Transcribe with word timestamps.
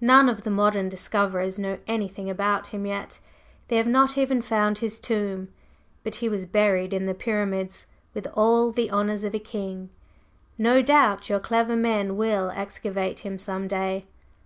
"None 0.00 0.30
of 0.30 0.44
the 0.44 0.50
modern 0.50 0.88
discoverers 0.88 1.58
know 1.58 1.78
anything 1.86 2.30
about 2.30 2.68
him 2.68 2.86
yet. 2.86 3.18
They 3.68 3.76
have 3.76 3.86
not 3.86 4.16
even 4.16 4.40
found 4.40 4.78
his 4.78 4.98
tomb; 4.98 5.48
but 6.02 6.14
he 6.24 6.28
was 6.30 6.46
buried 6.46 6.94
in 6.94 7.04
the 7.04 7.12
Pyramids 7.12 7.86
with 8.14 8.26
all 8.32 8.72
the 8.72 8.90
honors 8.90 9.24
of 9.24 9.34
a 9.34 9.38
king. 9.38 9.90
No 10.56 10.80
doubt 10.80 11.28
your 11.28 11.38
clever 11.38 11.76
men 11.76 12.16
will 12.16 12.50
excavate 12.56 13.18
him 13.18 13.38
some 13.38 13.68
day." 13.68 14.06